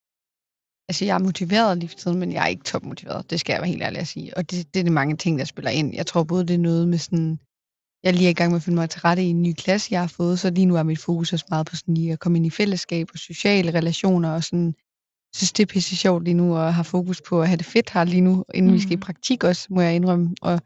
[0.89, 3.29] altså, jeg er motiveret lige for tiden, men jeg er ikke topmotiveret.
[3.29, 4.37] Det skal jeg være helt ærlig at sige.
[4.37, 5.95] Og det, det er det mange ting, der spiller ind.
[5.95, 7.39] Jeg tror både, det er noget med sådan,
[8.03, 9.87] jeg er lige i gang med at finde mig til rette i en ny klasse,
[9.93, 12.19] jeg har fået, så lige nu er mit fokus også meget på sådan lige at
[12.19, 14.75] komme ind i fællesskab og sociale relationer og sådan,
[15.35, 17.89] synes, det er pisse sjovt lige nu, og har fokus på at have det fedt
[17.89, 18.75] her lige nu, inden mm.
[18.75, 19.01] vi skal i Mhm.
[19.01, 20.35] praktik også, må jeg indrømme.
[20.41, 20.61] Og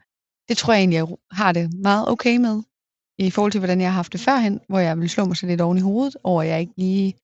[0.48, 2.62] det tror jeg egentlig, jeg har det meget okay med,
[3.18, 5.50] i forhold til, hvordan jeg har haft det førhen, hvor jeg vil slå mig selv
[5.50, 7.14] lidt oven i hovedet, over at jeg ikke lige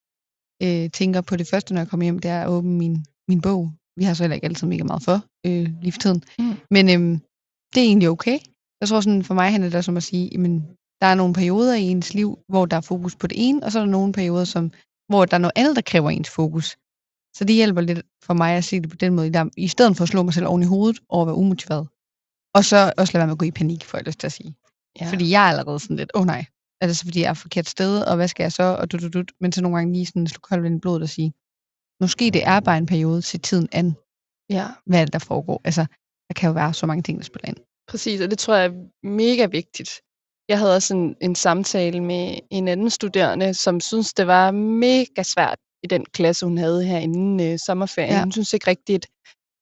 [0.63, 3.41] øh, tænker på det første, når jeg kommer hjem, det er at åbne min, min
[3.41, 3.71] bog.
[3.97, 6.23] Vi har så heller ikke altid mega meget for, øh, lige for tiden.
[6.39, 6.55] Mm.
[6.71, 7.19] Men øhm,
[7.73, 8.39] det er egentlig okay.
[8.81, 10.67] Jeg tror sådan, for mig handler det som at sige, jamen,
[11.01, 13.71] der er nogle perioder i ens liv, hvor der er fokus på det ene, og
[13.71, 14.71] så er der nogle perioder, som,
[15.09, 16.77] hvor der er noget andet, der kræver ens fokus.
[17.37, 19.97] Så det hjælper lidt for mig at se det på den måde, der, i stedet
[19.97, 21.87] for at slå mig selv oven i hovedet over at være umotiveret.
[22.53, 24.31] Og så også lade være med at gå i panik, for jeg lyst til at
[24.31, 24.55] sige.
[24.99, 25.09] Ja.
[25.11, 26.45] Fordi jeg er allerede sådan lidt, åh oh, nej,
[26.81, 28.97] er det så fordi jeg er forkert sted, og hvad skal jeg så, og du,
[28.97, 29.23] du, du.
[29.39, 31.33] Men så nogle gange lige sådan slå koldt i blodet og sige,
[32.01, 33.95] måske det er bare en periode, til tiden an,
[34.49, 34.67] ja.
[34.85, 35.61] hvad det, der foregår.
[35.63, 35.85] Altså,
[36.27, 37.57] der kan jo være så mange ting, der spiller ind.
[37.87, 39.89] Præcis, og det tror jeg er mega vigtigt.
[40.49, 45.23] Jeg havde også en, en samtale med en anden studerende, som synes det var mega
[45.23, 48.11] svært i den klasse, hun havde her inden øh, sommerferien.
[48.11, 48.23] Ja.
[48.23, 49.07] Hun synes ikke rigtigt,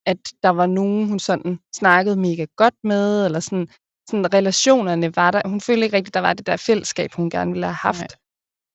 [0.06, 3.68] at der var nogen, hun sådan snakkede mega godt med, eller sådan,
[4.10, 5.48] sådan relationerne var der.
[5.48, 8.16] Hun følte ikke rigtigt, der var det der fællesskab, hun gerne ville have haft.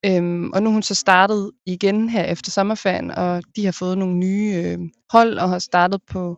[0.06, 4.15] Øhm, og nu hun så startet igen her efter sommerferien, og de har fået nogle
[4.15, 4.80] nye øh,
[5.12, 6.38] hold, og har startet på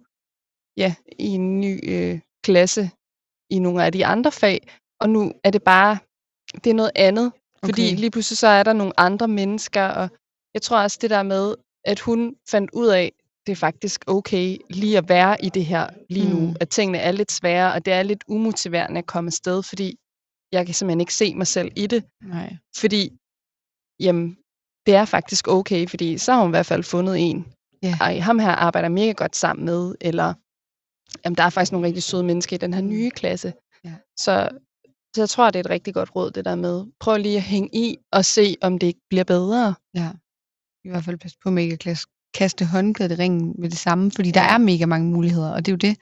[0.78, 2.92] ja, i en ny øh, klasse
[3.50, 4.68] i nogle af de andre fag.
[5.00, 5.98] Og nu er det bare,
[6.64, 7.26] det er noget andet.
[7.28, 7.68] Okay.
[7.68, 10.10] Fordi lige pludselig så er der nogle andre mennesker, og
[10.54, 13.12] jeg tror også det der med, at hun fandt ud af,
[13.46, 16.40] det er faktisk okay lige at være i det her lige nu.
[16.40, 16.56] Mm.
[16.60, 19.98] At tingene er lidt svære, og det er lidt umotiverende at komme afsted, fordi
[20.52, 22.04] jeg kan simpelthen ikke se mig selv i det.
[22.22, 22.58] Nej.
[22.78, 23.12] Fordi,
[24.00, 24.38] jamen,
[24.86, 27.46] det er faktisk okay, fordi så har hun i hvert fald fundet en.
[27.84, 27.98] Ja.
[28.02, 30.34] Ej, ham her arbejder mega godt sammen med, eller
[31.26, 33.54] jamen, der er faktisk nogle rigtig søde mennesker i den her nye klasse.
[33.84, 33.94] Ja.
[34.20, 34.50] Så,
[35.16, 37.42] så jeg tror, det er et rigtig godt råd, det der med, prøv lige at
[37.42, 39.76] hænge i og se, om det ikke bliver bedre.
[39.96, 40.12] Ja.
[40.86, 43.78] I hvert fald passe på med ikke at klas- kaste håndklædet i ringen med det
[43.78, 45.98] samme, fordi der er mega mange muligheder, og det er jo det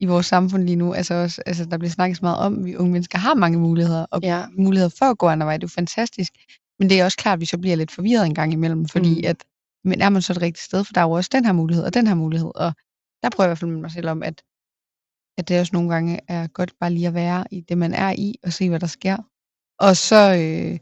[0.00, 0.92] i vores samfund lige nu.
[0.94, 3.58] Altså, også, altså der bliver snakket så meget om, at vi unge mennesker har mange
[3.58, 4.44] muligheder, og Ja.
[4.58, 5.56] muligheder for at gå andre vej.
[5.56, 6.32] Det er jo fantastisk.
[6.78, 9.14] Men det er også klart, at vi så bliver lidt forvirret en gang imellem, fordi
[9.14, 9.26] Mm.
[9.28, 9.44] at,
[9.84, 11.84] men er man så et rigtigt sted, for der er jo også den her mulighed,
[11.84, 12.72] og den her mulighed, og
[13.22, 14.42] der prøver jeg i hvert fald med mig selv om, at,
[15.38, 18.12] at det også nogle gange er godt bare lige at være i det, man er
[18.18, 19.16] i, og se, hvad der sker.
[19.78, 20.78] Og så øh,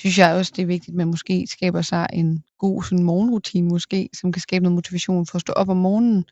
[0.00, 3.68] synes jeg også, det er vigtigt, at man måske skaber sig en god sådan morgenrutine,
[3.68, 6.24] måske, som kan skabe noget motivation for at stå op om morgenen.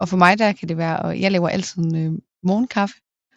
[0.00, 2.94] Og for mig, der kan det være, og jeg laver altid en øh, morgenkaffe,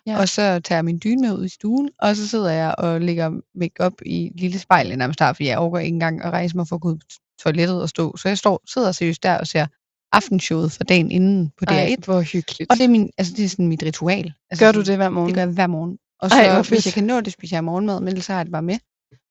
[0.08, 0.20] Ja.
[0.20, 3.02] og så tager jeg min dyne med ud i stuen, og så sidder jeg og
[3.02, 6.32] lægger make op i et lille spejl nærmest der, fordi jeg overgår ikke engang at
[6.32, 7.06] rejse mig for at gå ud på
[7.44, 8.18] toilettet og stå.
[8.18, 9.66] Så jeg står, sidder seriøst der og ser
[10.12, 11.74] aftenshowet for dagen inden på DR1.
[11.74, 12.72] Ej, hvor hyggeligt.
[12.72, 14.34] Og det er, min, altså, det er sådan mit ritual.
[14.50, 15.28] Altså, Gør du det hver morgen?
[15.28, 15.98] Det gør jeg hver morgen.
[16.22, 18.40] Og så, Ej, hvis jeg kan nå det, spiser jeg morgenmad, men ellers så har
[18.40, 18.78] jeg det bare med.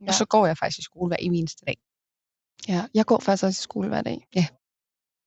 [0.05, 0.07] Ja.
[0.07, 0.11] Ja.
[0.11, 1.77] Og så går jeg faktisk i skole hver eneste dag.
[2.69, 4.19] Ja, jeg går faktisk også i skole hver dag.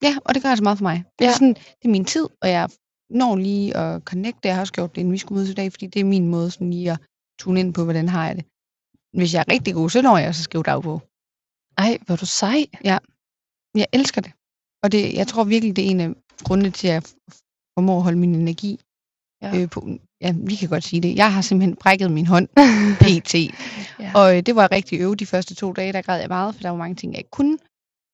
[0.05, 1.03] Ja, og det gør altså meget for mig.
[1.19, 1.29] Det, Ja.
[1.29, 2.69] er sådan, det er min tid, og jeg
[3.09, 4.47] når lige at connecte.
[4.47, 6.27] Jeg har også gjort det, inden vi skulle mødes i dag, fordi det er min
[6.27, 6.99] måde sådan lige at
[7.39, 8.45] tune ind på, hvordan har jeg det.
[9.17, 10.99] Hvis jeg er rigtig god, så når jeg at skrive dagbog.
[11.77, 12.65] Ej, hvor du sej.
[13.81, 14.31] Jeg elsker det.
[14.83, 16.09] Og det, jeg tror virkelig, det er en af
[16.43, 17.03] grundene til, at jeg
[17.75, 18.79] formår at holde min energi
[19.41, 19.61] Ja.
[19.61, 19.79] øh, på.
[20.21, 21.15] Ja, vi kan godt sige det.
[21.15, 22.47] Jeg har simpelthen brækket min hånd
[23.03, 23.35] pt.
[23.99, 24.11] Ja.
[24.15, 26.61] Og øh, det var rigtig øve de første to dage, der græd jeg meget, for
[26.61, 27.57] der var mange ting, jeg ikke kunne.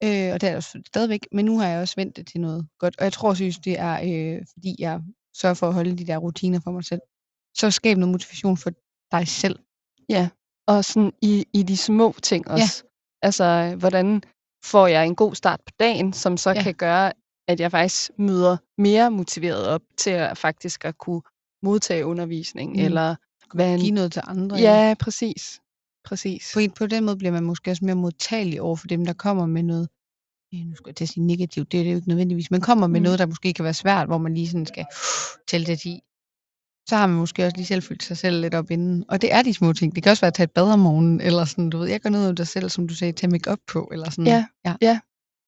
[0.03, 1.27] Øh, og det er jeg stadigvæk.
[1.31, 2.95] Men nu har jeg også vendt det til noget godt.
[2.97, 5.01] Og jeg tror, synes, det er, øh, fordi jeg
[5.35, 7.01] sørger for at holde de der rutiner for mig selv.
[7.57, 8.71] Så skab noget motivation for
[9.11, 9.59] dig selv.
[10.09, 10.29] Ja,
[10.67, 12.83] og sådan i, i de små ting også.
[12.83, 13.25] Ja.
[13.27, 14.23] Altså, hvordan
[14.65, 16.49] får jeg en god start på dagen, som så.
[16.49, 16.63] Ja.
[16.63, 17.13] kan gøre,
[17.47, 21.21] at jeg faktisk møder mere motiveret op til at faktisk at kunne
[21.63, 22.79] modtage undervisning, mm.
[22.79, 23.15] Eller
[23.57, 23.93] Give en...
[23.93, 24.57] noget til andre.
[24.57, 25.59] Ja, præcis.
[26.05, 26.51] Præcis.
[26.53, 29.45] På, på den måde bliver man måske også mere modtagelig over for dem, der kommer
[29.45, 29.89] med noget,
[30.53, 32.61] øh, nu skal jeg til at sige negativt, det er det jo ikke nødvendigvis, men
[32.61, 33.03] kommer med Mm.
[33.03, 34.85] noget, der måske kan være svært, hvor man lige sådan skal
[35.47, 35.99] tælle til 10.
[36.89, 39.05] Så har man måske også lige selv fyldt sig selv lidt op inden.
[39.09, 39.95] Og det er de små ting.
[39.95, 41.99] Det kan også være at tage et bad om morgenen, eller sådan, du ved, jeg
[42.01, 44.27] gør noget af dig selv, som du sagde, tage make op på, eller sådan.
[44.27, 44.45] Ja.
[44.81, 44.99] ja.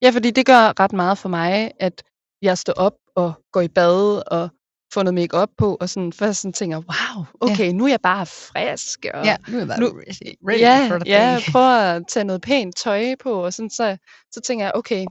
[0.01, 2.03] Ja, fordi det gør ret meget for mig, at
[2.41, 4.49] jeg står op og går i bad og
[4.95, 7.71] får noget make på, og sådan først sådan tænker, wow, okay, ja.
[7.71, 9.05] nu er jeg bare frisk.
[9.13, 10.01] Og ja nu er jeg bare nu-
[10.49, 13.97] ready, ja, for the ja, prøver at tage noget pænt tøj på, og sådan, så,
[14.31, 15.05] så tænker jeg, okay,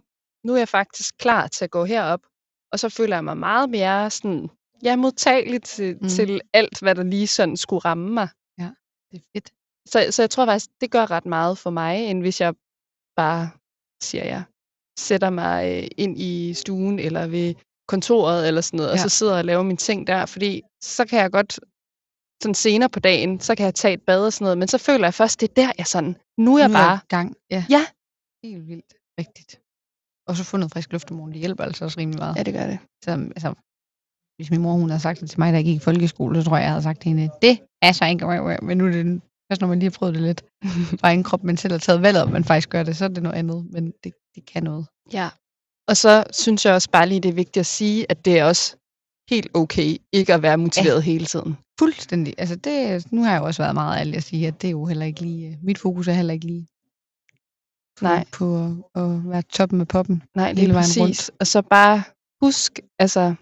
[0.44, 2.20] nu er jeg faktisk klar til at gå herop,
[2.72, 4.48] og så føler jeg mig meget mere sådan,
[4.82, 6.08] ja, modtagelig til, mm.
[6.08, 8.28] Til alt, hvad der lige sådan skulle ramme mig.
[9.12, 9.52] Det er fedt.
[9.88, 12.54] Så, så jeg tror faktisk, det gør ret meget for mig, end hvis jeg
[13.16, 13.50] bare,
[14.02, 14.42] siger jeg,
[14.98, 17.54] sætter mig øh, ind i stuen eller ved
[17.88, 18.92] kontoret eller sådan noget, ja.
[18.92, 21.60] og så sidder og laver mine ting der, fordi så kan jeg godt
[22.42, 24.78] sådan senere på dagen, så kan jeg tage et bad og sådan noget, men så
[24.78, 27.36] føler jeg først, det er der, jeg sådan, nu er jeg nu bare, i gang.
[27.50, 27.64] Ja.
[27.70, 27.86] Ja.
[28.44, 28.94] Helt vildt.
[29.18, 29.60] Rigtigt.
[30.28, 31.32] Og så få noget frisk luft om morgenen.
[31.32, 32.36] Det hjælper altså også rimelig meget.
[32.36, 32.78] ja det gør det.
[33.04, 33.54] Så, altså,
[34.36, 36.48] hvis min mor hun havde sagt det til mig, da jeg gik i folkeskole, så
[36.48, 38.26] tror jeg, jeg havde sagt til hende, det er så ikke,
[38.62, 40.44] men nu er det først når man lige har prøvet det lidt
[41.00, 43.08] fra en krop, man selv har taget valget, om man faktisk gør det, så er
[43.08, 44.86] det noget andet, men det, det kan noget.
[45.12, 45.28] Ja,
[45.88, 48.44] og så synes jeg også bare lige, det er vigtigt at sige, at det er
[48.44, 48.76] også
[49.30, 51.10] helt okay ikke at være motiveret ja.
[51.12, 51.56] hele tiden.
[51.78, 52.34] Fuldstændig.
[52.38, 54.72] Altså det, nu har jeg jo også været meget ærlig at sige, at det er
[54.72, 56.66] jo heller ikke lige, mit fokus er heller ikke lige
[57.98, 58.24] på, Nej.
[58.32, 60.22] på at, at være toppen med poppen.
[60.34, 61.00] Nej, hele lige vejen præcis.
[61.00, 61.30] rundt.
[61.40, 62.02] Og så bare
[62.42, 63.34] husk, altså,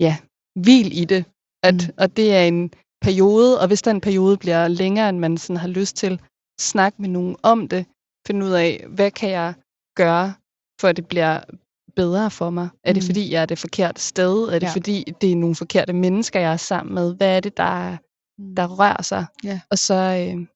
[0.00, 0.16] ja,
[0.64, 1.24] hvil i det.
[1.62, 1.94] At, Mm.
[1.98, 5.68] Og det er en periode, og hvis den periode bliver længere, end man sådan har
[5.68, 6.20] lyst til,
[6.60, 7.86] snak med nogen om det.
[8.26, 9.54] Find ud af, hvad kan jeg
[9.96, 10.34] gøre,
[10.82, 11.40] for at det bliver
[11.96, 12.68] bedre for mig?
[12.84, 13.06] Er det Mm.
[13.06, 14.42] fordi, jeg er det forkerte sted?
[14.48, 14.72] Er det Ja.
[14.72, 17.16] fordi, det er nogle forkerte mennesker, jeg er sammen med?
[17.16, 17.96] Hvad er det, der,
[18.56, 19.26] der rører sig?
[19.44, 19.60] Ja.
[19.70, 19.94] Og så,
[20.34, 20.46] øh,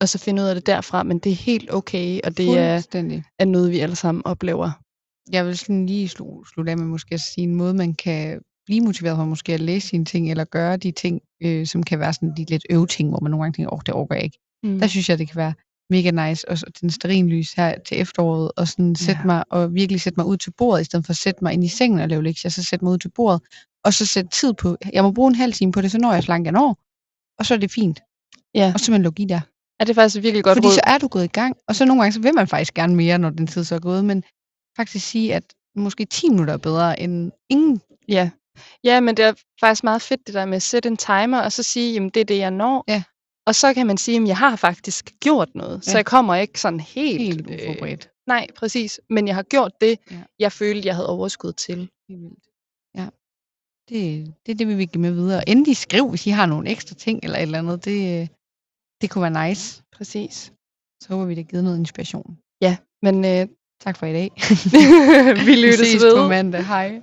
[0.00, 1.02] og så finde ud af det derfra.
[1.02, 2.78] Men det er helt okay, og det er,
[3.38, 4.70] er noget, vi alle sammen oplever.
[5.32, 8.40] Jeg vil sådan lige slu, slutte af med måske at sige en måde, man kan
[8.66, 11.98] blive motiveret for måske at læse sine ting, eller gøre de ting, øh, som kan
[11.98, 14.24] være sådan de lidt øveting, hvor man nogle gange tænker, åh, oh, det overgår jeg
[14.24, 14.38] ikke.
[14.62, 14.78] Mm.
[14.78, 15.54] Der synes jeg, det kan være
[15.90, 19.26] mega nice, og den sterinlys her til efteråret, og sådan sætte Ja.
[19.26, 21.64] mig, og virkelig sætte mig ud til bordet, i stedet for at sætte mig ind
[21.64, 23.42] i sengen og lave lektier, så sætte mig ud til bordet,
[23.84, 26.12] og så sætte tid på, jeg må bruge en halv time på det, så når
[26.12, 26.78] jeg så langt jeg når,
[27.38, 28.00] og så er det fint.
[28.54, 28.70] Ja.
[28.74, 29.40] Og så man lukke i der.
[29.80, 30.74] Er det faktisk et virkelig godt Fordi råd?
[30.74, 32.94] så er du gået i gang, og så nogle gange, så vil man faktisk gerne
[32.96, 34.24] mere, når den tid så er gået, men
[34.76, 35.44] faktisk sige, at
[35.76, 37.80] måske 10 minutter er bedre end ingen.
[38.08, 38.30] Ja.
[38.84, 41.52] ja, men det er faktisk meget fedt det der med at sætte en timer, og
[41.52, 42.84] så sige, jamen det er det, jeg når.
[42.88, 43.02] Ja.
[43.46, 45.96] Og så kan man sige, at jeg har faktisk gjort noget, så Ja.
[45.96, 47.22] jeg kommer ikke sådan helt...
[47.22, 48.10] Helt øh, uforberedt.
[48.26, 49.00] nej, præcis.
[49.10, 50.22] Men jeg har gjort det, Ja.
[50.38, 51.90] jeg følte, jeg havde overskud til.
[52.08, 52.44] Helt vildt.
[52.96, 53.06] Ja.
[53.88, 55.38] Det, det er det, vi vil give med videre.
[55.38, 57.84] Og endelig skriv, hvis I har nogle ekstra ting eller et eller andet.
[57.84, 58.28] Det,
[59.00, 59.82] det kunne være nice.
[59.92, 60.52] Præcis.
[61.02, 62.38] Så håber vi, det har givet noget inspiration.
[63.02, 63.48] Men øh,
[63.80, 64.30] Tak for i dag.
[65.46, 66.16] vi lyttes ses ved.
[66.16, 66.66] på mandag.
[66.66, 67.02] Hej.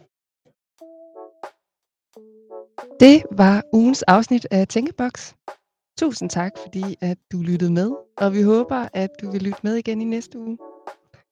[3.00, 5.36] Det var ugens afsnit af Tænkeboks.
[5.98, 9.76] Tusind tak, fordi at du lyttede med, og vi håber, at du vil lytte med
[9.76, 10.58] igen i næste uge.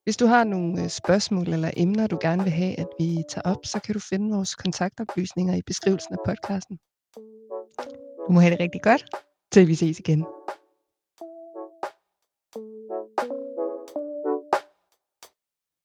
[0.04, 3.50] Hvis du har nogle øh, spørgsmål eller emner, du gerne vil have, at vi tager
[3.50, 6.78] op, så kan du finde vores kontaktoplysninger i beskrivelsen af podcasten.
[8.28, 9.04] Du må have det rigtig godt.
[9.52, 10.24] Til vi ses igen.